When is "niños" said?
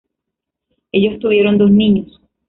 1.69-2.19